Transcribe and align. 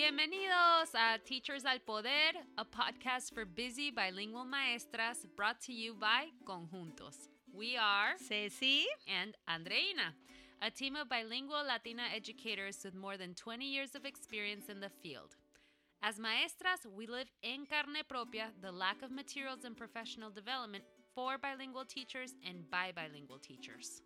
Bienvenidos 0.00 0.94
a 0.94 1.18
Teachers 1.18 1.66
al 1.66 1.78
Poder, 1.80 2.32
a 2.56 2.64
podcast 2.64 3.34
for 3.34 3.44
busy 3.44 3.90
bilingual 3.90 4.46
maestras 4.46 5.26
brought 5.36 5.60
to 5.60 5.74
you 5.74 5.92
by 5.92 6.28
Conjuntos. 6.46 7.28
We 7.52 7.76
are 7.76 8.16
Ceci 8.16 8.86
and 9.06 9.36
Andreina, 9.46 10.14
a 10.62 10.70
team 10.70 10.96
of 10.96 11.10
bilingual 11.10 11.66
Latina 11.66 12.04
educators 12.16 12.78
with 12.82 12.94
more 12.94 13.18
than 13.18 13.34
20 13.34 13.66
years 13.66 13.94
of 13.94 14.06
experience 14.06 14.70
in 14.70 14.80
the 14.80 14.88
field. 14.88 15.36
As 16.02 16.18
maestras, 16.18 16.86
we 16.96 17.06
live 17.06 17.30
en 17.44 17.66
carne 17.66 18.02
propia 18.08 18.52
the 18.62 18.72
lack 18.72 19.02
of 19.02 19.10
materials 19.10 19.64
and 19.66 19.76
professional 19.76 20.30
development 20.30 20.84
for 21.14 21.36
bilingual 21.36 21.84
teachers 21.84 22.32
and 22.42 22.70
by 22.70 22.90
bilingual 22.96 23.38
teachers. 23.38 24.00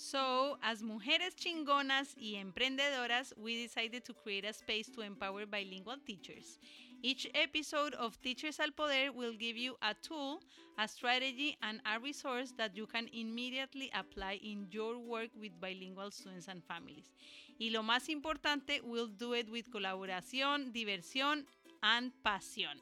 So, 0.00 0.58
as 0.62 0.80
mujeres 0.80 1.34
chingonas 1.34 2.14
y 2.16 2.36
emprendedoras, 2.36 3.34
we 3.36 3.56
decided 3.56 4.04
to 4.04 4.14
create 4.14 4.44
a 4.44 4.52
space 4.52 4.88
to 4.90 5.00
empower 5.00 5.44
bilingual 5.44 5.96
teachers. 6.06 6.60
Each 7.02 7.28
episode 7.34 7.94
of 7.94 8.16
Teachers 8.22 8.60
al 8.60 8.70
Poder 8.70 9.10
will 9.10 9.32
give 9.32 9.56
you 9.56 9.76
a 9.82 9.94
tool, 9.94 10.40
a 10.78 10.86
strategy, 10.86 11.56
and 11.62 11.80
a 11.84 11.98
resource 11.98 12.52
that 12.56 12.76
you 12.76 12.86
can 12.86 13.08
immediately 13.12 13.90
apply 13.92 14.38
in 14.40 14.68
your 14.70 15.00
work 15.00 15.30
with 15.34 15.60
bilingual 15.60 16.12
students 16.12 16.46
and 16.46 16.62
families. 16.62 17.12
Y 17.58 17.70
lo 17.72 17.82
más 17.82 18.08
importante, 18.08 18.80
we'll 18.84 19.08
do 19.08 19.34
it 19.34 19.50
with 19.50 19.68
colaboración, 19.68 20.72
diversión, 20.72 21.44
and 21.82 22.12
pasión. 22.24 22.78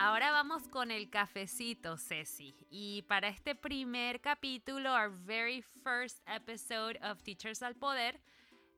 Ahora 0.00 0.30
vamos 0.30 0.68
con 0.68 0.92
el 0.92 1.10
cafecito, 1.10 1.96
Ceci. 1.96 2.54
Y 2.70 3.02
para 3.08 3.26
este 3.26 3.56
primer 3.56 4.20
capítulo, 4.20 4.92
our 4.92 5.10
very 5.10 5.60
first 5.82 6.20
episode 6.28 6.96
of 7.02 7.20
Teachers 7.24 7.62
al 7.62 7.74
Poder, 7.74 8.12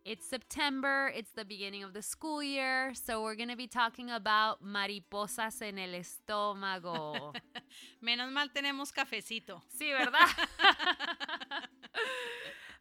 it's 0.03 0.27
September, 0.27 1.13
it's 1.15 1.31
the 1.33 1.45
beginning 1.45 1.85
of 1.85 1.93
the 1.93 2.01
school 2.01 2.43
year, 2.43 2.95
so 2.95 3.23
we're 3.23 3.37
going 3.37 3.51
to 3.51 3.57
be 3.57 3.69
talking 3.69 4.11
about 4.11 4.63
mariposas 4.63 5.61
en 5.61 5.79
el 5.79 5.95
estómago. 5.95 7.35
Menos 8.03 8.33
mal 8.33 8.49
tenemos 8.49 8.91
cafecito. 8.91 9.61
Sí, 9.79 9.93
¿verdad? 9.93 10.27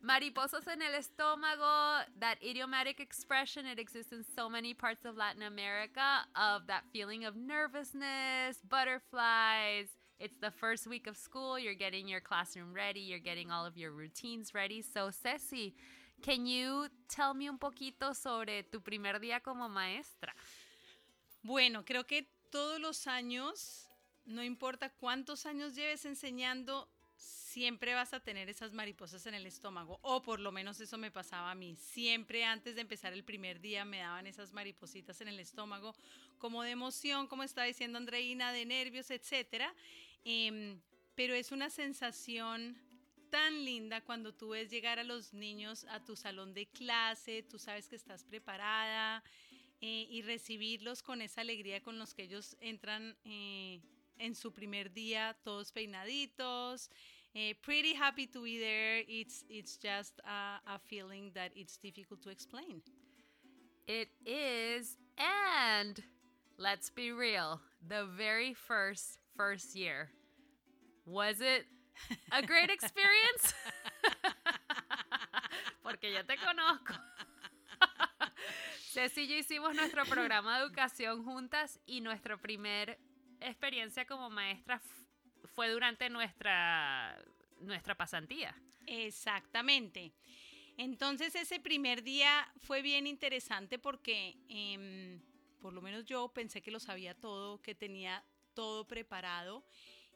Mariposas 0.02 0.66
en 0.68 0.82
el 0.82 0.94
estómago, 0.94 2.06
that 2.20 2.38
idiomatic 2.42 3.02
expression, 3.02 3.66
it 3.66 3.78
exists 3.78 4.14
in 4.14 4.24
so 4.36 4.50
many 4.50 4.74
parts 4.74 5.04
of 5.04 5.18
Latin 5.18 5.42
America 5.42 6.26
of 6.38 6.68
that 6.68 6.84
feeling 6.94 7.26
of 7.26 7.36
nervousness, 7.36 8.60
butterflies. 8.70 9.90
It's 10.18 10.38
the 10.40 10.52
first 10.52 10.88
week 10.88 11.06
of 11.06 11.18
school, 11.18 11.60
you're 11.60 11.76
getting 11.76 12.08
your 12.08 12.22
classroom 12.22 12.74
ready, 12.74 13.02
you're 13.02 13.20
getting 13.20 13.52
all 13.52 13.66
of 13.66 13.78
your 13.78 13.92
routines 13.92 14.54
ready. 14.54 14.82
So, 14.82 15.12
Ceci, 15.12 15.76
can 16.22 16.46
you 16.46 16.88
tell 17.10 17.34
me 17.34 17.50
un 17.50 17.58
poquito 17.58 18.16
sobre 18.16 18.64
tu 18.72 18.80
primer 18.80 19.20
día 19.20 19.42
como 19.44 19.68
maestra? 19.68 20.34
Bueno, 21.44 21.84
creo 21.84 22.06
que 22.08 22.26
todos 22.52 22.80
los 22.80 23.06
años, 23.06 23.88
no 24.26 24.44
importa 24.44 24.90
cuántos 24.90 25.46
años 25.46 25.76
lleves 25.76 26.06
enseñando, 26.06 26.88
siempre 27.50 27.96
vas 27.96 28.14
a 28.14 28.20
tener 28.20 28.48
esas 28.48 28.74
mariposas 28.74 29.26
en 29.26 29.34
el 29.34 29.48
estómago, 29.48 30.00
o 30.04 30.22
por 30.22 30.40
lo 30.40 30.52
menos 30.52 30.80
eso 30.80 30.98
me 31.00 31.10
pasaba 31.10 31.50
a 31.50 31.56
mí. 31.56 31.76
Siempre 31.78 32.46
antes 32.46 32.76
de 32.76 32.82
empezar 32.82 33.12
el 33.12 33.24
primer 33.24 33.60
día 33.60 33.86
me 33.86 33.98
daban 33.98 34.28
esas 34.28 34.54
maripositas 34.54 35.20
en 35.22 35.30
el 35.30 35.40
estómago, 35.40 35.96
como 36.38 36.62
de 36.62 36.72
emoción, 36.72 37.28
como 37.28 37.42
estaba 37.42 37.66
diciendo 37.66 37.98
Andreina, 37.98 38.54
de 38.54 38.66
nervios, 38.66 39.10
etc. 39.10 39.64
Em, 40.24 40.80
pero 41.16 41.34
es 41.34 41.52
una 41.52 41.72
sensación 41.72 42.78
tan 43.32 43.66
linda 43.66 44.02
cuando 44.02 44.34
tú 44.34 44.50
ves 44.50 44.70
llegar 44.70 45.00
a 45.00 45.04
los 45.04 45.34
niños 45.34 45.86
a 45.90 46.04
tu 46.04 46.16
salón 46.16 46.54
de 46.54 46.68
clase, 46.68 47.44
tú 47.44 47.58
sabes 47.58 47.88
que 47.88 47.96
estás 47.96 48.24
preparada 48.24 49.24
eh, 49.82 50.08
y 50.10 50.22
recibirlos 50.22 51.02
con 51.02 51.22
esa 51.22 51.42
alegría 51.42 51.82
con 51.82 51.98
los 51.98 52.14
que 52.14 52.24
ellos 52.24 52.56
entran. 52.60 53.18
Eh, 53.26 53.82
en 54.20 54.36
su 54.36 54.52
primer 54.52 54.92
día, 54.92 55.36
todos 55.44 55.72
peinaditos. 55.72 56.92
Uh, 57.36 57.54
pretty 57.62 57.94
happy 57.94 58.26
to 58.26 58.44
be 58.44 58.60
there. 58.60 59.02
It's 59.08 59.44
it's 59.50 59.78
just 59.78 60.20
a, 60.26 60.74
a 60.74 60.80
feeling 60.80 61.32
that 61.36 61.52
it's 61.56 61.78
difficult 61.78 62.24
to 62.24 62.30
explain. 62.30 62.82
It 63.88 64.10
is, 64.26 64.98
and 65.18 66.02
let's 66.58 66.90
be 66.90 67.12
real, 67.12 67.62
the 67.88 68.06
very 68.18 68.54
first 68.54 69.20
first 69.38 69.76
year. 69.76 70.10
Was 71.06 71.42
it 71.42 71.66
a 72.32 72.42
great 72.42 72.72
experience? 72.72 73.54
Porque 75.84 76.12
yo 76.12 76.24
te 76.24 76.36
conozco. 76.36 76.96
Ceci 78.92 79.22
y 79.22 79.28
yo 79.28 79.38
hicimos 79.38 79.76
nuestro 79.76 80.04
programa 80.06 80.58
de 80.58 80.66
educación 80.66 81.24
juntas 81.24 81.80
y 81.86 82.02
nuestro 82.02 82.40
primer 82.40 82.98
experiencia 83.40 84.06
como 84.06 84.32
maestra 84.32 84.82
fue 85.60 85.68
durante 85.72 86.10
nuestra, 86.10 87.22
nuestra 87.60 87.94
pasantía. 87.94 88.56
Exactamente. 88.88 90.14
Entonces 90.78 91.36
ese 91.36 91.60
primer 91.60 92.02
día 92.02 92.50
fue 92.60 92.82
bien 92.82 93.06
interesante 93.06 93.78
porque 93.78 94.38
em, 94.48 95.20
por 95.60 95.74
lo 95.74 95.82
menos 95.82 96.06
yo 96.06 96.30
pensé 96.30 96.62
que 96.62 96.72
lo 96.72 96.80
sabía 96.80 97.14
todo, 97.14 97.62
que 97.62 97.76
tenía 97.76 98.24
todo 98.54 98.88
preparado 98.88 99.66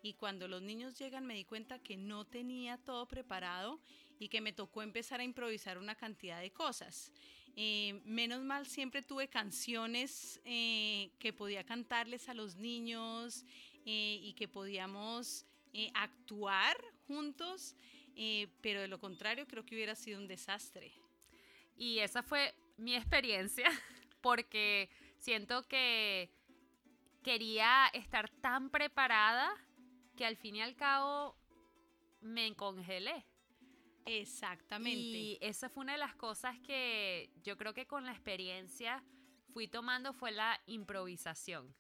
y 0.02 0.14
cuando 0.14 0.48
los 0.48 0.62
niños 0.62 0.98
llegan 0.98 1.26
me 1.26 1.34
di 1.34 1.44
cuenta 1.44 1.78
que 1.78 1.98
no 1.98 2.24
tenía 2.24 2.78
todo 2.78 3.06
preparado 3.06 3.82
y 4.20 4.30
que 4.30 4.40
me 4.40 4.54
tocó 4.54 4.82
empezar 4.82 5.20
a 5.20 5.26
improvisar 5.26 5.78
una 5.78 5.96
cantidad 5.96 6.40
de 6.40 6.54
cosas. 6.54 7.12
Eh, 7.58 8.02
menos 8.06 8.42
mal 8.44 8.66
siempre 8.66 9.02
tuve 9.02 9.28
canciones 9.28 10.40
eh, 10.46 11.12
que 11.20 11.34
podía 11.34 11.66
cantarles 11.66 12.30
a 12.30 12.34
los 12.34 12.56
niños 12.56 13.46
eh, 13.86 14.20
y 14.22 14.34
que 14.34 14.48
podíamos 14.48 15.46
actuar 15.96 16.78
juntos, 17.08 17.76
pero 18.62 18.82
de 18.82 18.88
lo 18.88 19.00
contrario 19.00 19.48
creo 19.48 19.66
que 19.66 19.74
hubiera 19.74 19.96
sido 19.96 20.20
un 20.20 20.28
desastre. 20.28 20.94
Y 21.76 22.00
esa 22.00 22.22
fue 22.22 22.54
mi 22.78 22.96
experiencia, 22.96 23.66
porque 24.22 24.90
siento 25.18 25.68
que 25.68 26.30
quería 27.24 27.88
estar 27.94 28.30
tan 28.30 28.70
preparada 28.70 29.50
que 30.16 30.26
al 30.26 30.38
fin 30.38 30.58
y 30.58 30.62
al 30.62 30.76
cabo 30.76 31.36
me 32.22 32.54
congelé. 32.56 33.26
Exactamente. 34.06 35.00
Y 35.00 35.38
esa 35.42 35.70
fue 35.70 35.84
una 35.84 35.94
de 35.94 36.00
las 36.00 36.16
cosas 36.16 36.60
que 36.60 37.30
yo 37.44 37.58
creo 37.58 37.74
que 37.74 37.88
con 37.88 38.06
la 38.06 38.12
experiencia 38.12 39.04
fui 39.54 39.68
tomando 39.68 40.14
fue 40.14 40.32
la 40.32 40.60
improvisación. 40.68 41.74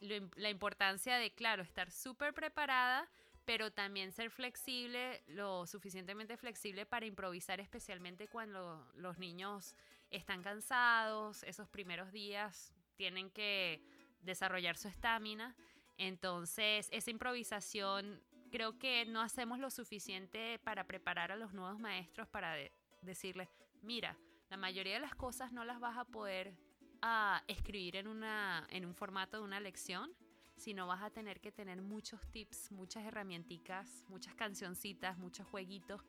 La 0.00 0.50
importancia 0.50 1.16
de, 1.16 1.32
claro, 1.32 1.62
estar 1.62 1.90
súper 1.90 2.34
preparada, 2.34 3.08
pero 3.44 3.70
también 3.70 4.12
ser 4.12 4.30
flexible, 4.30 5.22
lo 5.28 5.66
suficientemente 5.66 6.36
flexible 6.36 6.84
para 6.84 7.06
improvisar, 7.06 7.60
especialmente 7.60 8.28
cuando 8.28 8.90
los 8.96 9.18
niños 9.18 9.74
están 10.10 10.42
cansados, 10.42 11.42
esos 11.44 11.68
primeros 11.68 12.12
días 12.12 12.74
tienen 12.96 13.30
que 13.30 13.82
desarrollar 14.20 14.76
su 14.76 14.88
estamina. 14.88 15.54
Entonces, 15.96 16.88
esa 16.92 17.10
improvisación 17.10 18.20
creo 18.50 18.78
que 18.78 19.04
no 19.06 19.20
hacemos 19.20 19.58
lo 19.58 19.70
suficiente 19.70 20.58
para 20.58 20.84
preparar 20.84 21.32
a 21.32 21.36
los 21.36 21.52
nuevos 21.52 21.78
maestros 21.78 22.28
para 22.28 22.56
decirles, 23.02 23.48
mira, 23.82 24.16
la 24.50 24.56
mayoría 24.56 24.94
de 24.94 25.00
las 25.00 25.14
cosas 25.14 25.52
no 25.52 25.64
las 25.64 25.80
vas 25.80 25.96
a 25.96 26.04
poder 26.04 26.54
ah, 27.02 27.42
escribir 27.46 27.96
en, 27.96 28.08
una, 28.08 28.66
en 28.70 28.84
un 28.84 28.94
formato 28.94 29.38
de 29.38 29.42
una 29.44 29.60
lección, 29.60 30.12
sino 30.56 30.86
vas 30.86 31.02
a 31.02 31.10
tener 31.10 31.40
que 31.40 31.52
tener 31.52 31.82
muchos 31.82 32.20
tips, 32.30 32.70
muchas 32.72 33.04
herramientas, 33.04 34.04
muchas 34.08 34.34
cancioncitas, 34.34 35.18
muchos 35.18 35.46
jueguitos 35.46 36.00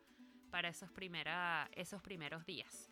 para 0.50 0.69
esos, 0.69 0.89
primera, 0.92 1.69
esos 1.74 2.01
primeros 2.01 2.45
días. 2.45 2.89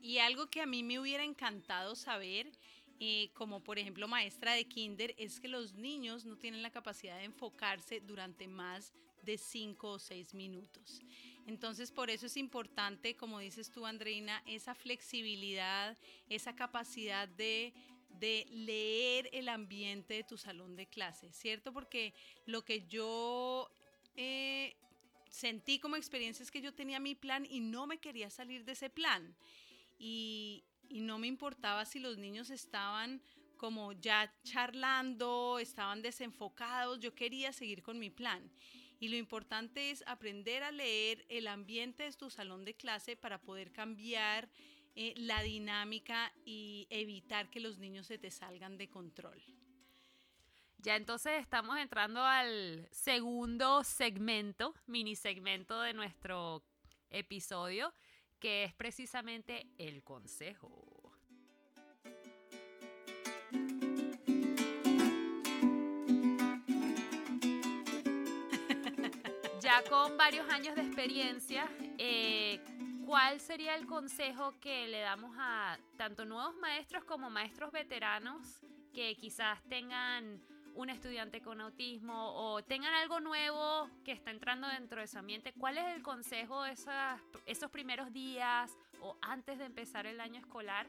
Y 0.00 0.18
algo 0.18 0.48
que 0.48 0.60
a 0.60 0.66
mí 0.66 0.82
me 0.82 0.98
hubiera 0.98 1.24
encantado 1.24 1.94
saber 1.94 2.50
eh, 3.00 3.30
como 3.34 3.62
por 3.62 3.78
ejemplo 3.78 4.06
maestra 4.06 4.52
de 4.54 4.66
kinder, 4.66 5.14
es 5.18 5.40
que 5.40 5.48
los 5.48 5.74
niños 5.74 6.24
no 6.24 6.36
tienen 6.36 6.62
la 6.62 6.70
capacidad 6.70 7.18
de 7.18 7.24
enfocarse 7.24 8.00
durante 8.00 8.46
más 8.46 8.92
de 9.22 9.36
5 9.36 9.90
o 9.90 9.98
6 9.98 10.34
minutos. 10.34 11.02
Entonces 11.46 11.90
por 11.90 12.10
eso 12.10 12.26
es 12.26 12.36
importante, 12.36 13.16
como 13.16 13.38
dices 13.38 13.70
tú 13.70 13.84
Andreina, 13.86 14.42
esa 14.46 14.74
flexibilidad, 14.74 15.96
esa 16.28 16.54
capacidad 16.54 17.28
de, 17.28 17.72
leer 18.20 19.28
el 19.32 19.50
ambiente 19.50 20.14
de 20.14 20.24
tu 20.24 20.38
salón 20.38 20.76
de 20.76 20.86
clase, 20.86 21.32
¿cierto? 21.32 21.72
Porque 21.72 22.14
lo 22.46 22.64
que 22.64 22.86
yo... 22.86 23.70
Eh, 24.16 24.76
sentí 25.34 25.80
como 25.80 25.96
experiencia 25.96 26.44
es 26.44 26.50
que 26.52 26.60
yo 26.60 26.72
tenía 26.72 27.00
mi 27.00 27.16
plan 27.16 27.44
y 27.44 27.58
no 27.58 27.88
me 27.88 27.98
quería 27.98 28.30
salir 28.30 28.64
de 28.64 28.72
ese 28.72 28.88
plan. 28.88 29.34
Y 29.98 30.62
no 30.90 31.18
me 31.18 31.26
importaba 31.26 31.84
si 31.84 31.98
los 31.98 32.18
niños 32.18 32.50
estaban 32.50 33.20
como 33.56 33.92
ya 33.92 34.32
charlando, 34.44 35.58
estaban 35.58 36.02
desenfocados, 36.02 37.00
yo 37.00 37.14
quería 37.14 37.52
seguir 37.52 37.82
con 37.82 37.98
mi 37.98 38.10
plan. 38.10 38.48
Y 39.04 39.08
lo 39.08 39.16
importante 39.16 39.90
es 39.90 40.02
aprender 40.06 40.62
a 40.62 40.70
leer 40.70 41.26
el 41.28 41.46
ambiente 41.46 42.04
de 42.04 42.12
tu 42.14 42.30
salón 42.30 42.64
de 42.64 42.72
clase 42.72 43.16
para 43.16 43.38
poder 43.38 43.70
cambiar 43.70 44.48
eh, 44.94 45.12
la 45.18 45.42
dinámica 45.42 46.32
y 46.46 46.86
evitar 46.88 47.50
que 47.50 47.60
los 47.60 47.76
niños 47.76 48.06
se 48.06 48.16
te 48.16 48.30
salgan 48.30 48.78
de 48.78 48.88
control. 48.88 49.44
Ya 50.78 50.96
entonces 50.96 51.34
estamos 51.38 51.76
entrando 51.76 52.22
al 52.22 52.88
segundo 52.92 53.84
segmento, 53.84 54.74
mini 54.86 55.16
segmento 55.16 55.82
de 55.82 55.92
nuestro 55.92 56.64
episodio, 57.10 57.92
que 58.40 58.64
es 58.64 58.72
precisamente 58.72 59.66
el 59.76 60.02
consejo. 60.02 60.93
Ya 69.64 69.82
con 69.88 70.18
varios 70.18 70.46
años 70.50 70.74
de 70.74 70.82
experiencia, 70.82 71.66
eh, 71.96 72.60
¿cuál 73.06 73.40
sería 73.40 73.74
el 73.76 73.86
consejo 73.86 74.52
que 74.60 74.86
le 74.88 75.00
damos 75.00 75.34
a 75.38 75.78
tanto 75.96 76.26
nuevos 76.26 76.54
maestros 76.56 77.02
como 77.04 77.30
maestros 77.30 77.72
veteranos 77.72 78.60
que 78.92 79.16
quizás 79.16 79.62
tengan 79.62 80.38
un 80.74 80.90
estudiante 80.90 81.40
con 81.40 81.62
autismo 81.62 82.34
o 82.34 82.62
tengan 82.62 82.92
algo 82.92 83.20
nuevo 83.20 83.88
que 84.04 84.12
está 84.12 84.32
entrando 84.32 84.68
dentro 84.68 85.00
de 85.00 85.06
su 85.06 85.18
ambiente, 85.18 85.54
¿cuál 85.54 85.78
es 85.78 85.96
el 85.96 86.02
consejo 86.02 86.66
esos 87.46 87.70
primeros 87.70 88.12
días 88.12 88.70
o 89.00 89.16
antes 89.22 89.58
de 89.58 89.64
empezar 89.64 90.04
el 90.06 90.20
año 90.20 90.40
escolar 90.40 90.86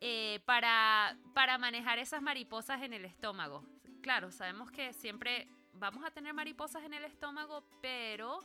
eh, 0.00 0.40
para, 0.46 1.14
para 1.34 1.58
manejar 1.58 1.98
esas 1.98 2.22
mariposas 2.22 2.80
en 2.80 2.94
el 2.94 3.04
estómago? 3.04 3.66
Claro, 4.00 4.30
sabemos 4.30 4.70
que 4.70 4.94
siempre 4.94 5.48
vamos 5.78 6.04
a 6.04 6.10
tener 6.10 6.32
mariposas 6.32 6.82
en 6.84 6.94
el 6.94 7.04
estómago, 7.04 7.62
pero 7.80 8.40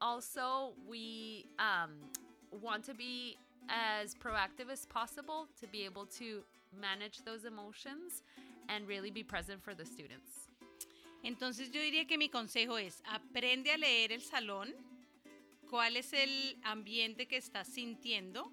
also 0.00 0.74
we 0.86 1.46
um, 1.58 2.10
want 2.62 2.84
to 2.84 2.94
be 2.94 3.36
as 3.68 4.14
proactive 4.14 4.70
as 4.70 4.86
possible 4.86 5.48
to 5.60 5.66
be 5.68 5.84
able 5.84 6.06
to 6.06 6.44
manage 6.78 7.22
those 7.24 7.44
emotions 7.44 8.22
and 8.68 8.86
really 8.86 9.10
be 9.10 9.22
present 9.22 9.62
for 9.62 9.74
the 9.74 9.84
students. 9.84 10.48
Entonces 11.22 11.70
yo 11.70 11.80
diría 11.80 12.06
que 12.06 12.18
mi 12.18 12.28
consejo 12.28 12.76
es, 12.76 13.02
aprende 13.06 13.72
a 13.72 13.78
leer 13.78 14.12
el 14.12 14.20
salón, 14.20 14.74
cuál 15.70 15.96
es 15.96 16.12
el 16.12 16.58
ambiente 16.62 17.26
que 17.26 17.38
estás 17.38 17.66
sintiendo 17.66 18.52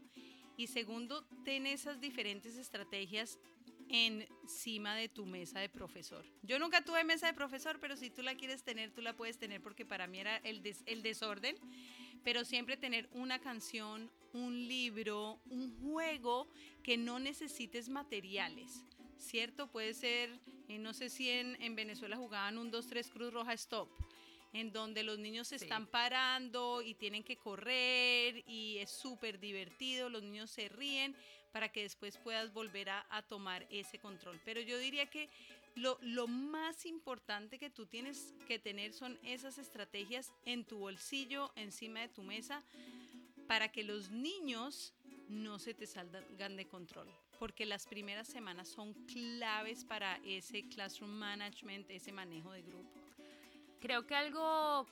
y 0.57 0.67
segundo, 0.67 1.25
ten 1.43 1.67
esas 1.67 1.99
diferentes 1.99 2.55
estrategias 2.55 3.37
encima 3.91 4.95
de 4.95 5.09
tu 5.09 5.25
mesa 5.25 5.59
de 5.59 5.69
profesor. 5.69 6.25
Yo 6.43 6.59
nunca 6.59 6.83
tuve 6.83 7.03
mesa 7.03 7.27
de 7.27 7.33
profesor, 7.33 7.79
pero 7.79 7.95
si 7.95 8.09
tú 8.09 8.21
la 8.21 8.35
quieres 8.35 8.63
tener, 8.63 8.91
tú 8.91 9.01
la 9.01 9.15
puedes 9.15 9.37
tener 9.37 9.61
porque 9.61 9.85
para 9.85 10.07
mí 10.07 10.19
era 10.19 10.37
el, 10.37 10.61
el 10.85 11.03
desorden, 11.03 11.55
pero 12.23 12.45
siempre 12.45 12.77
tener 12.77 13.09
una 13.13 13.39
canción, 13.39 14.09
un 14.33 14.67
libro, 14.67 15.39
un 15.49 15.77
juego 15.81 16.47
que 16.83 16.97
no 16.97 17.19
necesites 17.19 17.89
materiales. 17.89 18.85
¿cierto? 19.21 19.67
Puede 19.67 19.93
ser, 19.93 20.29
eh, 20.67 20.77
no 20.77 20.93
sé 20.93 21.09
si 21.09 21.29
en, 21.29 21.55
en, 21.61 21.75
Venezuela 21.75 22.17
jugaban 22.17 22.57
un 22.57 22.71
2-3 22.71 23.09
Cruz 23.09 23.31
Roja 23.31 23.53
Stop, 23.53 23.89
en 24.53 24.71
donde 24.73 25.03
los 25.03 25.19
niños 25.19 25.47
se 25.47 25.55
están 25.55 25.87
parando 25.87 26.81
y 26.81 26.95
tienen 26.95 27.23
que 27.23 27.37
correr 27.37 28.43
y 28.47 28.77
es 28.79 28.89
súper 28.89 29.39
divertido, 29.39 30.09
los 30.09 30.23
niños 30.23 30.51
se 30.51 30.67
ríen 30.67 31.15
para 31.51 31.69
que 31.69 31.83
después 31.83 32.17
puedas 32.17 32.53
volver 32.53 32.89
a, 32.89 33.21
tomar 33.27 33.65
ese 33.69 33.99
control. 33.99 34.39
Pero 34.45 34.61
yo 34.61 34.77
diría 34.77 35.05
que 35.05 35.29
lo, 35.75 35.97
lo, 36.01 36.27
más 36.27 36.85
importante 36.85 37.57
que 37.57 37.69
tú 37.69 37.85
tienes 37.85 38.33
que 38.47 38.59
tener 38.59 38.93
son 38.93 39.17
esas 39.23 39.57
estrategias 39.57 40.33
en 40.45 40.65
tu 40.65 40.79
bolsillo, 40.79 41.51
encima 41.55 42.01
de 42.01 42.09
tu 42.09 42.23
mesa, 42.23 42.63
para 43.47 43.71
que 43.71 43.83
los 43.83 44.11
niños 44.11 44.93
no 45.29 45.59
se 45.59 45.73
te 45.73 45.87
salgan 45.87 46.57
de 46.57 46.67
control 46.67 47.07
porque 47.41 47.65
las 47.65 47.87
primeras 47.87 48.27
semanas 48.27 48.67
son 48.67 48.93
claves 49.07 49.83
para 49.83 50.19
ese 50.23 50.61
classroom 50.69 51.09
management, 51.09 51.89
ese 51.89 52.11
manejo 52.11 52.51
de 52.51 52.61
grupo. 52.61 52.87
Creo 53.79 54.05
que 54.05 54.13
algo 54.13 54.85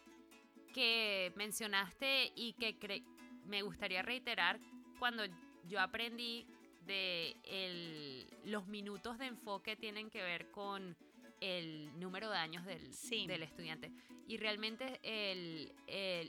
que 0.74 1.32
mencionaste 1.36 2.32
y 2.36 2.54
que 2.54 3.04
me 3.46 3.62
gustaría 3.62 4.02
reiterar 4.02 4.60
cuando 4.98 5.26
yo 5.70 5.80
aprendí 5.80 6.46
de 6.86 8.28
los 8.46 8.68
minutos 8.68 9.18
de 9.20 9.28
enfoque 9.28 9.76
tienen 9.76 10.10
que 10.10 10.22
ver 10.22 10.50
con 10.50 10.98
el 11.40 11.98
número 12.00 12.30
de 12.30 12.38
años 12.38 12.66
del, 12.66 12.92
del 13.28 13.44
estudiante. 13.44 13.92
Y 14.28 14.38
realmente 14.38 15.00
el, 15.04 15.72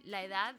la 0.04 0.22
edad 0.22 0.54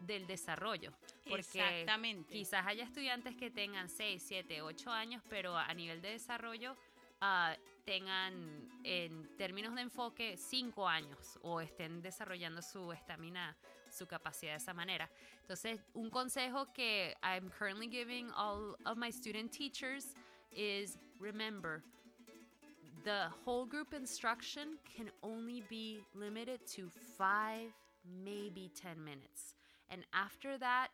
del 0.00 0.26
desarrollo. 0.26 0.92
Porque 1.28 1.86
quizás 2.28 2.66
haya 2.66 2.84
estudiantes 2.84 3.36
que 3.36 3.50
tengan 3.50 3.88
6, 3.88 4.22
7, 4.26 4.62
8 4.62 4.90
años, 4.90 5.22
pero 5.28 5.56
a 5.56 5.72
nivel 5.74 6.02
de 6.02 6.10
desarrollo 6.10 6.76
uh, 7.20 7.54
tengan 7.84 8.68
en 8.84 9.36
términos 9.36 9.74
de 9.74 9.82
enfoque 9.82 10.36
5 10.36 10.88
años 10.88 11.38
o 11.42 11.60
estén 11.60 12.02
desarrollando 12.02 12.62
su 12.62 12.92
estamina, 12.92 13.56
su 13.92 14.06
capacidad 14.06 14.52
de 14.52 14.56
esa 14.56 14.74
manera. 14.74 15.08
Entonces, 15.42 15.80
un 15.94 16.10
consejo 16.10 16.66
que 16.74 17.14
I'm 17.22 17.50
currently 17.50 17.86
giving 17.86 18.30
all 18.36 18.76
of 18.86 18.96
my 18.96 19.10
student 19.10 19.52
teachers 19.52 20.14
is 20.50 20.98
remember, 21.20 21.82
the 23.04 23.26
whole 23.44 23.66
group 23.66 23.94
instruction 23.94 24.78
can 24.96 25.10
only 25.22 25.62
be 25.68 26.00
limited 26.14 26.60
to 26.74 26.88
5, 27.18 27.68
maybe 28.24 28.70
10 28.80 29.02
minutes. 29.04 29.54
And 29.90 30.04
after 30.14 30.56
that, 30.58 30.88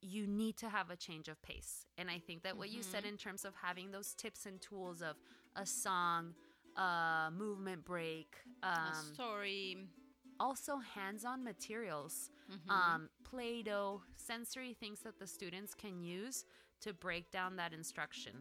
you 0.00 0.26
need 0.26 0.56
to 0.58 0.68
have 0.68 0.90
a 0.90 0.96
change 0.96 1.28
of 1.28 1.40
pace. 1.42 1.86
And 1.96 2.10
I 2.10 2.18
think 2.18 2.42
that 2.42 2.50
mm-hmm. 2.50 2.58
what 2.58 2.70
you 2.70 2.82
said 2.82 3.04
mm-hmm. 3.04 3.14
in 3.14 3.16
terms 3.16 3.44
of 3.44 3.54
having 3.60 3.90
those 3.90 4.14
tips 4.14 4.46
and 4.46 4.60
tools 4.60 5.00
of 5.00 5.16
a 5.56 5.64
song, 5.64 6.34
a 6.76 7.30
movement 7.36 7.84
break, 7.84 8.36
um, 8.62 8.72
a 8.92 9.14
story, 9.14 9.78
also 10.38 10.78
hands 10.78 11.24
on 11.24 11.42
materials, 11.44 12.30
mm-hmm. 12.50 12.70
um, 12.70 13.08
Play 13.24 13.62
Doh, 13.62 14.02
sensory 14.16 14.74
things 14.74 15.00
that 15.00 15.18
the 15.18 15.26
students 15.26 15.74
can 15.74 16.00
use 16.00 16.44
to 16.80 16.92
break 16.92 17.30
down 17.30 17.56
that 17.56 17.72
instruction. 17.72 18.32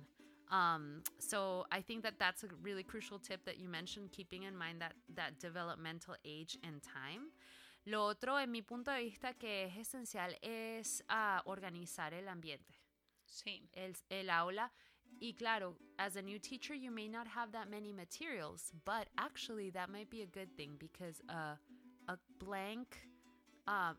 Um, 0.52 1.02
so 1.20 1.66
I 1.72 1.82
think 1.82 2.04
that 2.04 2.16
that's 2.20 2.44
a 2.44 2.48
really 2.62 2.84
crucial 2.84 3.18
tip 3.18 3.46
that 3.46 3.60
you 3.60 3.70
mentioned, 3.70 4.12
keeping 4.12 4.44
in 4.44 4.56
mind 4.56 4.82
that 4.82 4.94
that 5.16 5.40
developmental 5.40 6.16
age 6.26 6.58
and 6.64 6.82
time. 6.82 7.32
Lo 7.86 8.10
otro, 8.10 8.38
en 8.38 8.52
mi 8.52 8.62
punto 8.62 8.92
de 8.92 9.10
vista, 9.10 9.34
que 9.38 9.66
es 9.66 9.88
esencial 9.88 10.34
es 10.42 11.02
uh, 11.10 11.42
organizar 11.46 12.14
el 12.14 12.28
ambiente. 12.30 12.76
Sí. 13.26 13.64
El, 13.76 13.94
el 14.10 14.30
aula. 14.30 14.72
Y 15.20 15.34
claro, 15.38 15.76
as 16.00 16.16
a 16.16 16.22
new 16.22 16.40
teacher, 16.40 16.74
you 16.74 16.92
may 16.92 17.08
not 17.08 17.28
have 17.28 17.52
that 17.52 17.70
many 17.70 17.94
materials, 17.94 18.72
but 18.84 19.08
actually 19.18 19.70
that 19.70 19.90
might 19.90 20.10
be 20.10 20.22
a 20.22 20.26
good 20.26 20.56
thing 20.58 20.72
because 20.80 21.22
uh, 21.30 21.56
a 22.08 22.18
blank, 22.40 23.08
uh, 23.68 23.94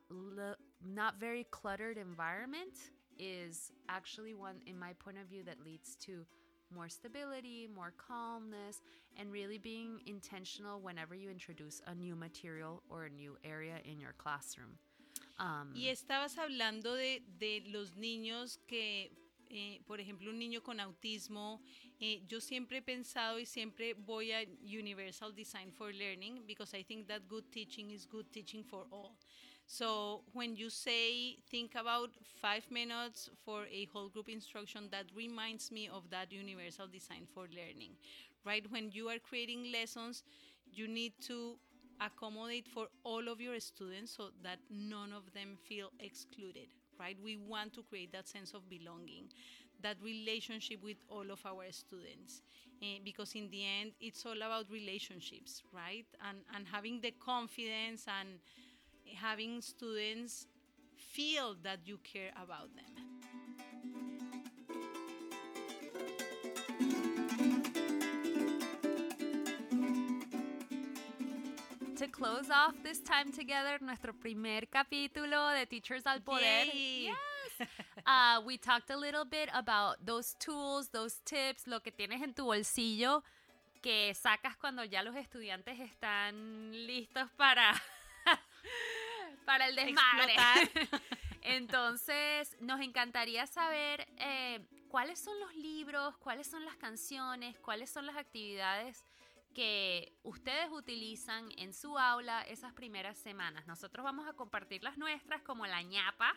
not 0.85 1.19
very 1.19 1.47
cluttered 1.51 1.99
environment 1.99 2.91
is 3.19 3.73
actually 3.89 4.35
one, 4.35 4.57
in 4.67 4.79
my 4.79 4.93
point 4.95 5.19
of 5.19 5.27
view, 5.27 5.43
that 5.45 5.61
leads 5.65 5.97
to 5.97 6.27
more 6.75 6.89
stability, 6.89 7.69
more 7.75 7.93
calmness, 7.97 8.83
and 9.17 9.31
really 9.31 9.59
being 9.59 10.01
intentional 10.07 10.81
whenever 10.81 11.15
you 11.15 11.31
introduce 11.31 11.81
a 11.87 11.95
new 11.95 12.17
material 12.17 12.83
or 12.89 13.05
a 13.05 13.11
new 13.11 13.37
area 13.45 13.77
in 13.85 14.01
your 14.01 14.15
classroom. 14.19 14.79
Um, 15.39 15.73
y 15.75 15.89
estabas 15.89 16.39
hablando 16.39 16.95
de, 16.95 17.23
de 17.39 17.65
los 17.73 17.97
niños 17.97 18.59
que, 18.69 19.11
eh, 19.55 19.81
por 19.87 20.01
ejemplo, 20.01 20.31
un 20.31 20.39
niño 20.39 20.63
con 20.63 20.81
autismo, 20.81 21.63
eh, 22.01 22.23
yo 22.27 22.41
siempre 22.41 22.79
he 22.79 22.83
pensado 22.83 23.39
y 23.39 23.47
siempre 23.47 23.95
voy 23.95 24.33
a 24.33 24.43
Universal 24.63 25.35
Design 25.35 25.73
for 25.73 25.95
Learning 25.95 26.45
because 26.45 26.75
I 26.77 26.83
think 26.83 27.07
that 27.07 27.23
good 27.29 27.45
teaching 27.53 27.91
is 27.93 28.07
good 28.07 28.27
teaching 28.33 28.65
for 28.65 28.87
all. 28.91 29.17
So 29.67 30.25
when 30.33 30.57
you 30.57 30.71
say 30.71 31.39
think 31.51 31.75
about 31.77 32.11
five 32.41 32.69
minutes 32.71 33.31
for 33.45 33.65
a 33.71 33.87
whole 33.93 34.09
group 34.09 34.29
instruction, 34.29 34.89
that 34.91 35.07
reminds 35.15 35.71
me 35.71 35.89
of 35.89 36.11
that 36.11 36.33
universal 36.33 36.87
design 36.87 37.27
for 37.33 37.47
learning, 37.49 37.93
right? 38.45 38.65
When 38.71 38.91
you 38.91 39.09
are 39.09 39.19
creating 39.19 39.73
lessons, 39.73 40.25
you 40.71 40.89
need 40.89 41.13
to 41.29 41.57
accommodate 42.01 42.67
for 42.67 42.89
all 43.05 43.29
of 43.29 43.41
your 43.41 43.59
students 43.61 44.17
so 44.17 44.31
that 44.43 44.59
none 44.69 45.13
of 45.13 45.33
them 45.33 45.57
feel 45.69 45.91
excluded, 46.01 46.69
right? 46.99 47.17
We 47.23 47.37
want 47.37 47.75
to 47.75 47.83
create 47.83 48.13
that 48.13 48.29
sense 48.29 48.55
of 48.55 48.69
belonging, 48.69 49.29
that 49.83 49.97
relationship 50.03 50.83
with 50.83 50.97
all 51.09 51.31
of 51.31 51.45
our 51.47 51.65
students. 51.71 52.43
Uh, 52.83 52.99
because 53.05 53.35
in 53.35 53.49
the 53.51 53.63
end, 53.81 53.93
it's 54.01 54.25
all 54.27 54.37
about 54.37 54.67
relationships, 54.71 55.63
right? 55.73 56.07
And, 56.29 56.39
and 56.55 56.67
having 56.67 57.01
the 57.01 57.13
confidence 57.13 58.07
and 58.09 58.41
having 59.17 59.61
students 59.61 60.47
feel 60.97 61.57
that 61.63 61.81
you 61.85 61.99
care 62.03 62.31
about 62.43 62.75
them. 62.75 63.14
To 72.05 72.11
close 72.11 72.51
off 72.51 72.75
this 72.83 73.01
time 73.01 73.33
together, 73.33 73.81
nuestro 73.81 74.13
primer 74.13 74.69
capítulo 74.69 75.49
de 75.55 75.65
Teachers 75.67 76.07
al 76.07 76.21
Poder. 76.21 76.67
Yay. 76.67 77.07
Yes. 77.07 77.69
Uh, 78.07 78.43
we 78.45 78.59
talked 78.59 78.91
a 78.91 78.97
little 78.97 79.25
bit 79.25 79.49
about 79.55 79.97
those 80.05 80.35
tools, 80.39 80.89
those 80.89 81.21
tips, 81.25 81.67
lo 81.67 81.81
que 81.81 81.91
tienes 81.91 82.21
en 82.23 82.35
tu 82.35 82.45
bolsillo 82.45 83.23
que 83.81 84.13
sacas 84.15 84.57
cuando 84.57 84.85
ya 84.85 85.03
los 85.03 85.17
estudiantes 85.17 85.79
están 85.81 86.73
listos 86.87 87.31
para, 87.37 87.73
para 89.47 89.69
el 89.69 89.77
desmadre. 89.77 90.35
Explotar. 90.35 91.01
Entonces, 91.43 92.57
nos 92.61 92.81
encantaría 92.81 93.47
saber 93.47 94.07
eh, 94.19 94.61
cuáles 94.89 95.19
son 95.19 95.39
los 95.41 95.55
libros, 95.55 96.17
cuáles 96.19 96.47
son 96.47 96.65
las 96.65 96.77
canciones, 96.77 97.57
cuáles 97.61 97.89
son 97.89 98.05
las 98.05 98.17
actividades 98.17 99.05
que 99.55 100.13
ustedes 100.25 100.69
utilizan 100.71 101.51
en 101.57 101.73
su 101.73 101.99
aula 101.99 102.43
esas 102.43 102.73
primeras 102.73 103.17
semanas. 103.17 103.67
Nosotros 103.67 104.05
vamos 104.05 104.27
a 104.29 104.35
compartir 104.35 104.83
las 104.83 104.99
nuestras 104.99 105.43
como 105.43 105.67
la 105.67 105.81
ñapa, 105.83 106.35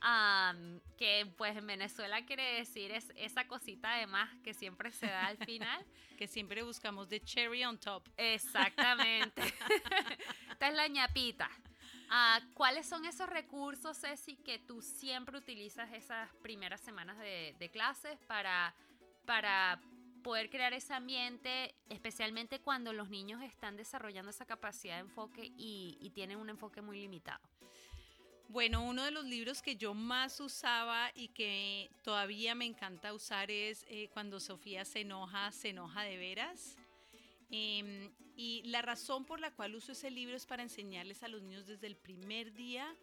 am, 0.00 0.80
que 0.96 1.32
pues 1.36 1.56
en 1.56 1.66
Venezuela 1.66 2.24
quiere 2.24 2.54
decir 2.54 2.92
es 2.92 3.10
esa 3.16 3.48
cosita 3.48 3.96
de 3.96 4.06
más 4.06 4.30
que 4.44 4.54
siempre 4.54 4.92
se 4.92 5.06
da 5.06 5.26
al 5.26 5.38
final. 5.38 5.84
que 6.18 6.28
siempre 6.28 6.62
buscamos 6.62 7.08
de 7.08 7.20
cherry 7.20 7.64
on 7.64 7.78
top. 7.78 8.08
Exactamente. 8.16 9.42
Esta 10.52 10.68
es 10.68 10.74
la 10.74 10.86
ñapita. 10.86 11.50
Ah, 12.08 12.40
¿Cuáles 12.54 12.86
son 12.86 13.06
esos 13.06 13.28
recursos, 13.28 13.98
Ceci, 13.98 14.36
que 14.36 14.58
tú 14.60 14.82
siempre 14.82 15.36
utilizas 15.38 15.92
esas 15.92 16.32
primeras 16.42 16.80
semanas 16.80 17.18
de, 17.18 17.56
de 17.58 17.70
clases 17.70 18.18
para, 18.28 18.72
para 19.24 19.80
poder 20.22 20.50
crear 20.50 20.72
ese 20.72 20.94
ambiente, 20.94 21.74
especialmente 21.88 22.60
cuando 22.60 22.92
los 22.92 23.10
niños 23.10 23.42
están 23.42 23.76
desarrollando 23.76 24.30
esa 24.30 24.46
capacidad 24.46 24.94
de 24.94 25.00
enfoque 25.00 25.52
y, 25.56 26.10
tienen 26.14 26.38
un 26.38 26.50
enfoque 26.50 26.80
muy 26.80 27.00
limitado? 27.00 27.40
Bueno, 28.48 28.84
uno 28.84 29.04
de 29.04 29.10
los 29.10 29.24
libros 29.24 29.62
que 29.62 29.76
yo 29.76 29.94
más 29.94 30.38
usaba 30.40 31.10
y 31.14 31.28
que 31.28 31.90
todavía 32.02 32.54
me 32.54 32.66
encanta 32.66 33.14
usar 33.14 33.50
es 33.50 33.84
eh, 33.88 34.08
Cuando 34.12 34.40
Sofía 34.40 34.84
se 34.84 35.00
enoja, 35.00 35.50
se 35.52 35.70
enoja 35.70 36.02
de 36.02 36.18
veras. 36.18 36.76
Em, 37.50 38.10
y 38.36 38.62
la 38.64 38.82
razón 38.82 39.24
por 39.24 39.40
la 39.40 39.50
cual 39.54 39.74
uso 39.74 39.92
ese 39.92 40.10
libro 40.10 40.36
es 40.36 40.46
para 40.46 40.62
enseñarles 40.62 41.22
a 41.22 41.28
los 41.28 41.42
niños 41.42 41.66
desde 41.66 41.86
el 41.86 41.96
primer 41.96 42.52
día 42.52 42.94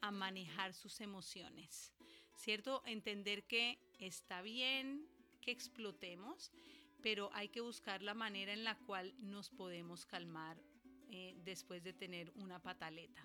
a 0.00 0.10
manejar 0.10 0.74
sus 0.74 1.00
emociones, 1.00 1.92
¿cierto? 2.36 2.82
Entender 2.86 3.44
que 3.44 3.78
está 3.98 4.42
bien 4.42 5.08
explotemos, 5.50 6.50
pero 7.02 7.30
hay 7.32 7.48
que 7.48 7.60
buscar 7.60 8.02
la 8.02 8.14
manera 8.14 8.52
en 8.52 8.64
la 8.64 8.76
cual 8.76 9.14
nos 9.18 9.50
podemos 9.50 10.04
calmar 10.04 10.56
eh, 11.10 11.34
después 11.44 11.82
de 11.82 11.92
tener 11.92 12.30
una 12.36 12.58
pataleta. 12.58 13.24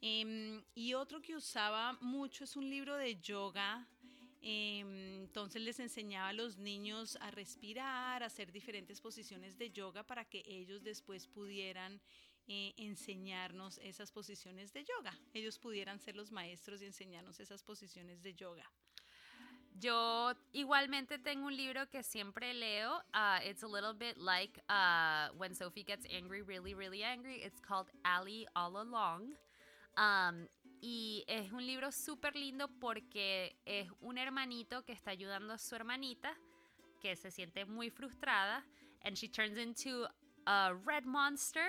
Em, 0.00 0.62
y 0.74 0.94
otro 0.94 1.20
que 1.22 1.34
usaba 1.34 1.94
mucho 2.00 2.44
es 2.44 2.56
un 2.56 2.68
libro 2.68 2.96
de 2.96 3.20
yoga. 3.20 3.86
Em, 4.42 5.22
entonces 5.22 5.62
les 5.62 5.80
enseñaba 5.80 6.28
a 6.28 6.32
los 6.32 6.58
niños 6.58 7.16
a 7.20 7.30
respirar, 7.30 8.22
a 8.22 8.26
hacer 8.26 8.52
diferentes 8.52 9.00
posiciones 9.00 9.56
de 9.56 9.70
yoga 9.70 10.02
para 10.04 10.24
que 10.24 10.42
ellos 10.46 10.82
después 10.82 11.26
pudieran 11.26 12.00
eh, 12.48 12.74
enseñarnos 12.76 13.78
esas 13.78 14.12
posiciones 14.12 14.72
de 14.72 14.84
yoga. 14.84 15.18
Ellos 15.34 15.58
pudieran 15.58 15.98
ser 15.98 16.14
los 16.14 16.30
maestros 16.30 16.80
y 16.80 16.84
enseñarnos 16.84 17.40
esas 17.40 17.64
posiciones 17.64 18.22
de 18.22 18.34
yoga. 18.34 18.70
Yo 19.80 20.32
igualmente 20.54 21.18
tengo 21.18 21.48
un 21.48 21.56
libro 21.56 21.86
que 21.90 22.02
siempre 22.02 22.54
leo. 22.54 23.00
Uh, 23.12 23.38
it's 23.42 23.62
a 23.62 23.66
little 23.66 23.92
bit 23.92 24.16
like 24.16 24.58
uh, 24.70 25.28
when 25.36 25.54
Sophie 25.54 25.82
gets 25.82 26.06
angry, 26.10 26.42
really, 26.42 26.74
really 26.74 27.02
angry. 27.02 27.42
It's 27.44 27.60
called 27.60 27.90
Ali 28.04 28.46
All 28.56 28.76
Along. 28.78 29.34
Um, 29.98 30.48
y 30.80 31.24
es 31.26 31.52
un 31.52 31.66
libro 31.66 31.90
súper 31.90 32.34
lindo 32.34 32.68
porque 32.80 33.56
es 33.66 33.88
un 34.00 34.16
hermanito 34.18 34.84
que 34.84 34.94
está 34.94 35.10
ayudando 35.10 35.54
a 35.54 35.58
su 35.58 35.74
hermanita 35.74 36.32
que 37.00 37.16
se 37.16 37.30
siente 37.30 37.66
muy 37.66 37.90
frustrada 37.90 38.62
and 39.04 39.16
she 39.16 39.28
turns 39.28 39.56
into 39.56 40.06
a 40.46 40.74
red 40.84 41.06
monster 41.06 41.68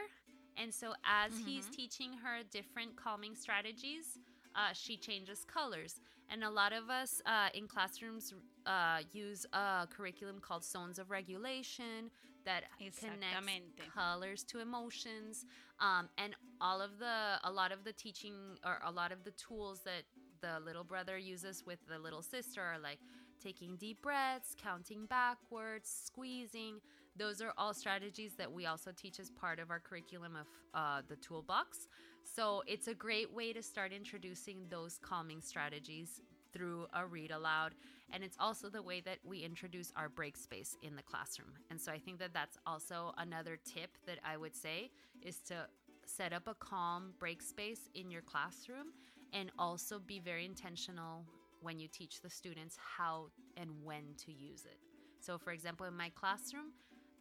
and 0.58 0.74
so 0.74 0.94
as 1.04 1.32
he's 1.46 1.70
teaching 1.70 2.12
her 2.14 2.44
different 2.52 2.96
calming 2.96 3.36
strategies 3.36 4.20
uh, 4.56 4.74
she 4.74 4.98
changes 4.98 5.46
colors 5.46 6.02
and 6.30 6.44
a 6.44 6.50
lot 6.50 6.74
of 6.74 6.90
us 6.90 7.22
uh, 7.26 7.50
in 7.54 7.68
classrooms 7.68 8.34
uh, 8.66 9.00
use 9.12 9.46
a 9.54 9.88
curriculum 9.90 10.40
called 10.40 10.64
zones 10.64 11.00
of 11.00 11.10
regulation 11.10 12.12
that 12.46 12.64
connects 13.00 13.94
colors 13.94 14.44
to 14.44 14.60
emotions. 14.60 15.46
Um, 15.80 16.10
and 16.18 16.36
all 16.60 16.82
of 16.82 16.98
the 16.98 17.40
a 17.44 17.52
lot 17.52 17.72
of 17.72 17.84
the 17.84 17.94
teaching 17.94 18.34
or 18.66 18.80
a 18.86 18.92
lot 18.92 19.12
of 19.12 19.24
the 19.24 19.32
tools 19.32 19.82
that 19.84 20.04
the 20.42 20.60
little 20.66 20.84
brother 20.84 21.18
uses 21.18 21.66
with 21.66 21.80
the 21.88 22.00
little 22.00 22.22
sister 22.22 22.62
are 22.62 22.80
like 22.80 23.00
taking 23.44 23.76
deep 23.76 24.02
breaths 24.02 24.56
counting 24.62 25.06
backwards 25.06 25.90
squeezing. 26.06 26.80
Those 27.16 27.42
are 27.42 27.54
all 27.58 27.74
strategies 27.74 28.34
that 28.36 28.52
we 28.52 28.66
also 28.66 28.92
teach 28.96 29.20
as 29.20 29.30
part 29.30 29.60
of 29.60 29.72
our 29.72 29.80
curriculum 29.80 30.36
of 30.36 30.48
uh, 30.74 31.02
the 31.08 31.16
toolbox 31.16 31.88
so 32.36 32.64
it's 32.68 32.88
a 32.88 32.94
great 32.94 33.34
way 33.34 33.54
to 33.54 33.64
start 33.64 33.92
introducing 33.94 34.66
those 34.70 35.00
calming 35.02 35.42
strategies 35.42 36.22
through 36.54 36.88
a 36.94 37.06
read 37.06 37.32
aloud. 37.32 37.74
And 38.12 38.24
it's 38.24 38.38
also 38.40 38.70
the 38.70 38.82
way 38.82 39.02
that 39.02 39.20
we 39.24 39.40
introduce 39.40 39.92
our 39.96 40.10
break 40.10 40.38
space 40.38 40.78
in 40.82 40.96
the 40.96 41.02
classroom. 41.02 41.52
And 41.70 41.80
so 41.80 41.92
i 41.92 42.00
think 42.00 42.20
that 42.20 42.34
that's 42.34 42.58
also 42.66 43.14
another 43.18 43.58
tip 43.66 43.92
that 44.06 44.20
i 44.24 44.38
would 44.38 44.56
say 44.56 44.92
is 45.22 45.40
to 45.48 45.68
set 46.06 46.32
up 46.34 46.48
a 46.48 46.54
calm 46.56 47.14
break 47.20 47.42
space 47.42 47.90
in 47.94 48.10
your 48.10 48.22
classroom 48.22 48.88
and 49.34 49.52
also 49.60 50.00
be 50.00 50.20
very 50.20 50.46
intentional 50.46 51.26
when 51.62 51.80
you 51.80 51.88
teach 51.88 52.22
the 52.22 52.30
students 52.30 52.78
how 52.98 53.28
and 53.58 53.70
when 53.84 54.04
to 54.18 54.32
use 54.32 54.64
it. 54.64 54.78
So 55.20 55.38
for 55.38 55.52
example 55.52 55.86
in 55.86 55.96
my 55.96 56.10
classroom 56.10 56.72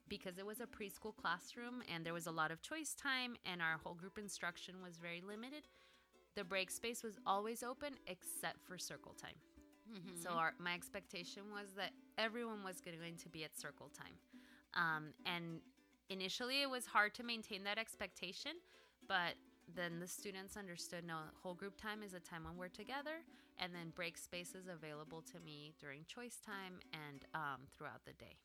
because 0.09 0.39
it 0.39 0.47
was 0.47 0.61
a 0.61 0.67
preschool 0.67 1.15
classroom 1.17 1.83
and 1.93 2.05
there 2.05 2.15
was 2.15 2.27
a 2.27 2.31
lot 2.31 2.51
of 2.51 2.63
choice 2.63 2.95
time 2.95 3.37
and 3.45 3.61
our 3.61 3.79
whole 3.83 3.95
group 3.95 4.19
instruction 4.19 4.77
was 4.83 4.97
very 4.97 5.23
limited 5.27 5.67
the 6.35 6.45
break 6.45 6.71
space 6.71 7.03
was 7.03 7.19
always 7.27 7.63
open 7.63 7.95
except 8.07 8.63
for 8.67 8.79
circle 8.79 9.15
time 9.21 9.37
so 10.23 10.31
our, 10.31 10.55
my 10.59 10.75
expectation 10.75 11.43
was 11.53 11.73
that 11.77 11.91
everyone 12.19 12.65
was 12.65 12.81
going 12.81 12.97
to 13.17 13.29
be 13.29 13.45
at 13.45 13.57
circle 13.59 13.91
time. 13.97 14.15
Um, 14.75 15.15
and 15.25 15.61
initially 16.11 16.63
it 16.63 16.71
was 16.71 16.87
hard 16.87 17.15
to 17.15 17.23
maintain 17.23 17.65
that 17.65 17.79
expectation, 17.79 18.53
but 19.09 19.35
then 19.75 19.99
the 19.99 20.07
students 20.07 20.57
understood 20.57 21.05
no, 21.07 21.19
whole 21.43 21.55
group 21.55 21.81
time 21.81 22.03
is 22.03 22.15
a 22.15 22.21
time 22.21 22.45
when 22.45 22.57
we're 22.57 22.69
together, 22.69 23.23
and 23.59 23.75
then 23.75 23.91
break 23.95 24.17
space 24.17 24.55
is 24.55 24.69
available 24.69 25.23
to 25.33 25.41
me 25.45 25.73
during 25.81 26.05
choice 26.07 26.39
time 26.45 26.81
and 26.93 27.25
um, 27.35 27.63
throughout 27.77 28.05
the 28.05 28.13
day. 28.13 28.37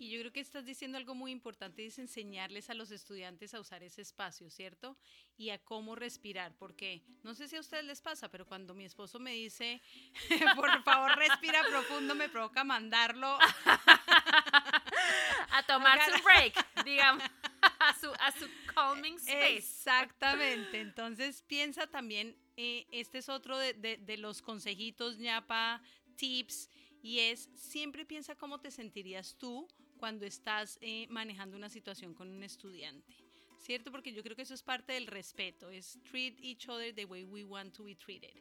Y 0.00 0.10
yo 0.10 0.20
creo 0.20 0.32
que 0.32 0.38
estás 0.38 0.64
diciendo 0.64 0.96
algo 0.96 1.16
muy 1.16 1.32
importante, 1.32 1.84
es 1.84 1.98
enseñarles 1.98 2.70
a 2.70 2.74
los 2.74 2.92
estudiantes 2.92 3.52
a 3.52 3.58
usar 3.60 3.82
ese 3.82 4.00
espacio, 4.02 4.48
¿cierto? 4.48 4.96
Y 5.36 5.50
a 5.50 5.58
cómo 5.58 5.96
respirar, 5.96 6.54
porque 6.56 7.02
no 7.24 7.34
sé 7.34 7.48
si 7.48 7.56
a 7.56 7.60
ustedes 7.60 7.84
les 7.84 8.00
pasa, 8.00 8.30
pero 8.30 8.46
cuando 8.46 8.74
mi 8.74 8.84
esposo 8.84 9.18
me 9.18 9.32
dice, 9.32 9.82
por 10.56 10.84
favor, 10.84 11.16
respira 11.18 11.60
profundo, 11.68 12.14
me 12.14 12.28
provoca 12.28 12.62
mandarlo. 12.62 13.38
a 15.50 15.62
tomar 15.66 15.98
su 16.04 16.22
break, 16.22 16.84
digamos, 16.84 17.24
a 17.80 17.94
su, 17.98 18.12
a 18.20 18.30
su 18.32 18.46
calming 18.74 19.16
space. 19.16 19.56
Exactamente, 19.56 20.80
entonces 20.80 21.42
piensa 21.48 21.86
también, 21.88 22.36
eh, 22.56 22.86
este 22.92 23.18
es 23.18 23.28
otro 23.28 23.58
de, 23.58 23.74
de- 23.74 23.96
de 23.96 24.16
los 24.16 24.42
consejitos, 24.42 25.18
ñapa, 25.18 25.82
tips, 26.16 26.70
y 27.02 27.18
es 27.20 27.48
siempre 27.54 28.04
piensa 28.04 28.34
cómo 28.36 28.60
te 28.60 28.70
sentirías 28.70 29.36
tú 29.38 29.68
cuando 29.98 30.24
estás 30.24 30.78
eh, 30.80 31.06
manejando 31.10 31.56
una 31.56 31.68
situación 31.68 32.14
con 32.14 32.30
un 32.30 32.42
estudiante. 32.42 33.14
¿Cierto? 33.58 33.90
Porque 33.90 34.12
yo 34.12 34.22
creo 34.22 34.36
que 34.36 34.42
eso 34.42 34.54
es 34.54 34.62
parte 34.62 34.92
del 34.92 35.06
respeto, 35.06 35.68
es 35.68 35.98
treat 36.10 36.34
each 36.40 36.68
other 36.68 36.94
the 36.94 37.04
way 37.04 37.24
we 37.24 37.44
want 37.44 37.74
to 37.74 37.84
be 37.84 37.94
treated. 37.94 38.32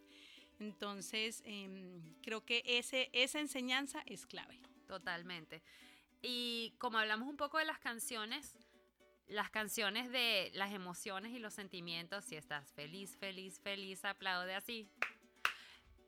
Entonces, 0.59 1.41
em, 1.45 2.15
creo 2.21 2.45
que 2.45 2.63
ese, 2.65 3.09
esa 3.13 3.39
enseñanza 3.39 4.03
es 4.05 4.25
clave. 4.25 4.59
Totalmente. 4.87 5.61
Y 6.21 6.73
como 6.77 6.97
hablamos 6.97 7.27
un 7.27 7.37
poco 7.37 7.57
de 7.57 7.65
las 7.65 7.79
canciones, 7.79 8.55
las 9.27 9.49
canciones 9.51 10.09
de 10.11 10.49
las 10.53 10.71
emociones 10.73 11.33
y 11.33 11.39
los 11.39 11.53
sentimientos, 11.53 12.25
si 12.25 12.35
estás 12.35 12.71
feliz, 12.73 13.17
feliz, 13.17 13.59
feliz, 13.59 14.05
aplaude 14.05 14.55
así. 14.55 14.89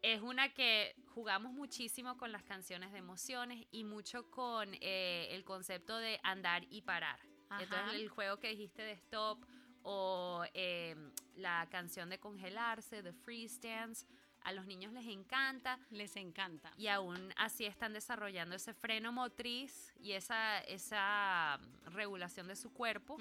Es 0.02 0.22
una 0.22 0.50
que 0.50 0.96
jugamos 1.14 1.54
muchísimo 1.54 2.18
con 2.18 2.32
las 2.32 2.44
canciones 2.44 2.92
de 2.92 3.00
emociones 3.00 3.66
y 3.72 3.84
mucho 3.84 4.30
con 4.32 4.70
eh, 4.82 5.28
el 5.32 5.44
concepto 5.44 5.98
de 5.98 6.20
andar 6.24 6.66
y 6.70 6.82
parar. 6.82 7.20
Ajá. 7.50 7.64
Entonces 7.64 8.00
el 8.00 8.10
juego 8.10 8.40
que 8.40 8.50
dijiste 8.50 8.82
de 8.82 8.94
stop 8.94 9.44
o 9.84 10.44
eh, 10.54 10.96
la 11.36 11.68
canción 11.70 12.10
de 12.10 12.20
congelarse, 12.20 13.02
de 13.02 13.14
freeze 13.14 13.60
dance, 13.60 14.06
a 14.44 14.52
los 14.54 14.66
niños 14.66 14.94
les 14.94 15.06
encanta. 15.08 15.80
Les 15.90 16.16
encanta. 16.16 16.72
Y 16.78 16.88
aún 16.88 17.34
así 17.36 17.66
están 17.66 17.94
desarrollando 17.94 18.56
ese 18.56 18.74
freno 18.74 19.12
motriz 19.12 19.94
y 20.00 20.14
esa, 20.14 20.60
esa 20.60 21.60
regulación 21.86 22.48
de 22.48 22.56
su 22.56 22.72
cuerpo. 22.72 23.18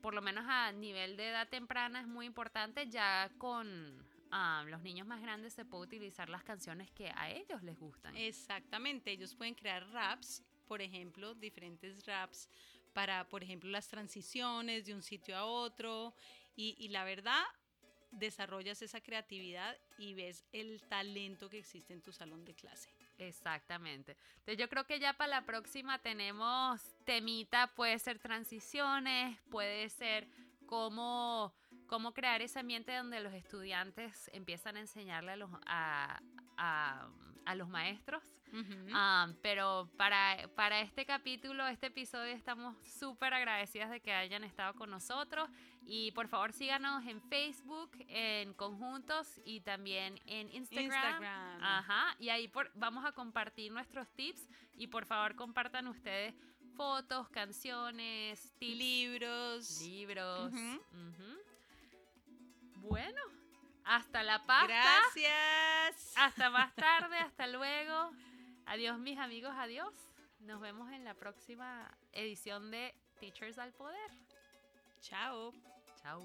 por 0.00 0.14
lo 0.14 0.22
menos 0.22 0.44
a 0.46 0.72
nivel 0.72 1.16
de 1.16 1.30
edad 1.30 1.48
temprana 1.48 2.00
es 2.00 2.06
muy 2.06 2.26
importante. 2.26 2.88
Ya 2.88 3.30
con 3.38 4.06
los 4.66 4.82
niños 4.82 5.06
más 5.06 5.20
grandes 5.20 5.54
se 5.54 5.64
puede 5.64 5.84
utilizar 5.84 6.28
las 6.28 6.44
canciones 6.44 6.90
que 6.90 7.10
a 7.14 7.30
ellos 7.30 7.62
les 7.62 7.78
gustan. 7.78 8.16
Exactamente, 8.16 9.10
ellos 9.10 9.34
pueden 9.34 9.54
crear 9.54 9.88
raps, 9.90 10.42
por 10.66 10.82
ejemplo, 10.82 11.34
diferentes 11.34 12.04
raps 12.06 12.48
para, 12.92 13.28
por 13.28 13.42
ejemplo, 13.42 13.70
las 13.70 13.88
transiciones 13.88 14.86
de 14.86 14.94
un 14.94 15.02
sitio 15.02 15.36
a 15.36 15.44
otro. 15.44 16.14
Y, 16.56 16.74
y 16.78 16.88
la 16.88 17.04
verdad, 17.04 17.44
desarrollas 18.10 18.82
esa 18.82 19.00
creatividad 19.00 19.76
y 19.98 20.14
ves 20.14 20.44
el 20.52 20.82
talento 20.88 21.48
que 21.48 21.58
existe 21.58 21.92
en 21.92 22.02
tu 22.02 22.12
salón 22.12 22.44
de 22.44 22.54
clase. 22.54 22.90
Exactamente. 23.18 24.16
Entonces 24.38 24.58
yo 24.58 24.68
creo 24.68 24.86
que 24.86 25.00
ya 25.00 25.12
para 25.12 25.40
la 25.40 25.44
próxima 25.44 25.98
tenemos 25.98 26.80
temita, 27.04 27.72
puede 27.74 27.98
ser 27.98 28.18
transiciones, 28.18 29.38
puede 29.50 29.88
ser 29.88 30.28
cómo, 30.66 31.54
cómo 31.88 32.14
crear 32.14 32.40
ese 32.40 32.60
ambiente 32.60 32.94
donde 32.94 33.20
los 33.20 33.32
estudiantes 33.32 34.30
empiezan 34.32 34.76
a 34.76 34.80
enseñarle 34.80 35.32
a 35.32 35.36
los, 35.36 35.50
a, 35.66 36.20
a 37.44 37.54
los 37.56 37.68
maestros 37.68 38.22
Ah, 38.92 39.28
pero 39.42 39.88
para, 39.96 40.48
para 40.54 40.80
este 40.80 41.04
capítulo, 41.04 41.66
este 41.66 41.88
episodio, 41.88 42.32
estamos 42.32 42.76
súper 42.86 43.34
agradecidas 43.34 43.90
de 43.90 44.00
que 44.00 44.12
hayan 44.12 44.44
estado 44.44 44.74
con 44.74 44.90
nosotros. 44.90 45.48
Y 45.86 46.12
por 46.12 46.28
favor 46.28 46.52
síganos 46.52 47.06
en 47.06 47.20
Facebook, 47.22 47.90
en 48.08 48.52
Conjuntos 48.54 49.40
y 49.44 49.60
también 49.60 50.20
en 50.26 50.52
Instagram. 50.52 51.22
Ajá. 51.62 52.16
Y 52.18 52.28
ahí 52.28 52.48
por, 52.48 52.70
vamos 52.74 53.04
a 53.04 53.12
compartir 53.12 53.72
nuestros 53.72 54.08
tips. 54.10 54.48
Y 54.74 54.86
por 54.88 55.06
favor 55.06 55.34
compartan 55.34 55.86
ustedes 55.86 56.34
fotos, 56.76 57.28
canciones, 57.30 58.54
libros. 58.60 59.80
Libros. 59.82 60.52
Bueno, 62.80 63.20
hasta 63.84 64.22
la 64.22 64.42
pasta. 64.42 64.66
Gracias. 64.66 66.14
Hasta 66.16 66.50
más 66.50 66.74
tarde, 66.76 67.18
hasta 67.18 67.46
luego. 67.46 68.12
Adiós 68.66 68.98
mis 68.98 69.18
amigos, 69.18 69.52
adiós. 69.56 69.92
Nos 70.40 70.60
vemos 70.60 70.92
en 70.92 71.04
la 71.04 71.14
próxima 71.14 71.90
edición 72.12 72.70
de 72.70 72.94
Teachers 73.18 73.58
al 73.58 73.72
Poder. 73.72 74.10
Chao. 75.00 75.52
Chao. 76.02 76.22